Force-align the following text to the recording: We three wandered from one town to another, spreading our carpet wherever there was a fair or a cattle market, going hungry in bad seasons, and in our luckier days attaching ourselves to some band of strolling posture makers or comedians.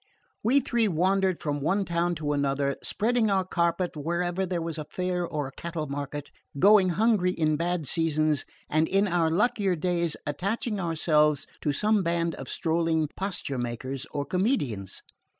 We 0.41 0.61
three 0.61 0.87
wandered 0.87 1.39
from 1.43 1.61
one 1.61 1.85
town 1.85 2.15
to 2.15 2.33
another, 2.33 2.75
spreading 2.81 3.29
our 3.29 3.45
carpet 3.45 3.95
wherever 3.95 4.47
there 4.47 4.59
was 4.59 4.79
a 4.79 4.85
fair 4.89 5.23
or 5.27 5.45
a 5.45 5.51
cattle 5.51 5.85
market, 5.85 6.31
going 6.57 6.89
hungry 6.97 7.29
in 7.29 7.55
bad 7.55 7.85
seasons, 7.85 8.43
and 8.67 8.87
in 8.87 9.07
our 9.07 9.29
luckier 9.29 9.75
days 9.75 10.17
attaching 10.25 10.79
ourselves 10.79 11.45
to 11.61 11.71
some 11.71 12.01
band 12.01 12.33
of 12.33 12.49
strolling 12.49 13.09
posture 13.15 13.59
makers 13.59 14.07
or 14.09 14.25
comedians. 14.25 15.03